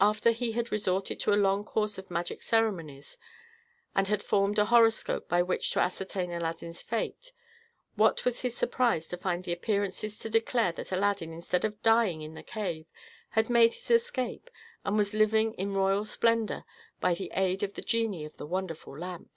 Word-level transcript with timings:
After 0.00 0.30
he 0.30 0.52
had 0.52 0.70
resorted 0.70 1.18
to 1.18 1.32
a 1.32 1.34
long 1.34 1.64
course 1.64 1.98
of 1.98 2.08
magic 2.08 2.40
ceremonies, 2.40 3.18
and 3.96 4.06
had 4.06 4.22
formed 4.22 4.60
a 4.60 4.66
horoscope 4.66 5.28
by 5.28 5.42
which 5.42 5.72
to 5.72 5.80
ascertain 5.80 6.30
Aladdin's 6.30 6.82
fate, 6.82 7.32
what 7.96 8.24
was 8.24 8.42
his 8.42 8.56
surprise 8.56 9.08
to 9.08 9.16
find 9.16 9.42
the 9.42 9.50
appearances 9.52 10.20
to 10.20 10.30
declare 10.30 10.70
that 10.70 10.92
Aladdin, 10.92 11.32
instead 11.32 11.64
of 11.64 11.82
dying 11.82 12.22
in 12.22 12.34
the 12.34 12.44
cave, 12.44 12.86
had 13.30 13.50
made 13.50 13.74
his 13.74 13.90
escape, 13.90 14.50
and 14.84 14.96
was 14.96 15.12
living 15.12 15.52
in 15.54 15.74
royal 15.74 16.04
splendor, 16.04 16.64
by 17.00 17.12
the 17.14 17.32
aid 17.34 17.64
of 17.64 17.74
the 17.74 17.82
genie 17.82 18.24
of 18.24 18.36
the 18.36 18.46
wonderful 18.46 18.96
lamp! 18.96 19.32